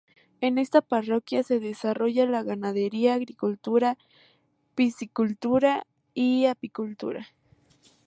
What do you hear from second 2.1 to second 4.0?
la ganadería, agricultura,